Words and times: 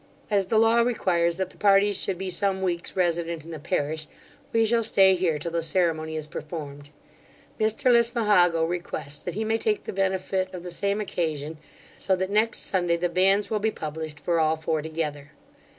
As 0.31 0.47
the 0.47 0.57
law 0.57 0.81
requires 0.81 1.35
that 1.35 1.51
the 1.51 1.57
parties 1.59 1.95
should 2.01 2.17
be 2.17 2.31
some 2.31 2.63
weeks 2.63 2.95
resident 2.95 3.45
in 3.45 3.51
the 3.51 3.59
parish, 3.59 4.07
we 4.51 4.65
shall 4.65 4.81
stay 4.83 5.13
here 5.13 5.37
till 5.37 5.51
the 5.51 5.61
ceremony 5.61 6.15
is 6.15 6.25
performed. 6.25 6.89
Mr 7.59 7.91
Lismahago 7.91 8.65
requests 8.67 9.19
that 9.23 9.35
he 9.35 9.43
may 9.43 9.59
take 9.59 9.83
the 9.83 9.93
benefit 9.93 10.51
of 10.55 10.63
the 10.63 10.71
same 10.71 11.01
occasion; 11.01 11.59
so 11.99 12.15
that 12.15 12.31
next 12.31 12.61
Sunday 12.65 12.97
the 12.97 13.09
banns 13.09 13.51
will 13.51 13.59
be 13.59 13.69
published 13.69 14.19
for 14.19 14.39
all 14.39 14.55
four 14.55 14.81
together. 14.81 15.33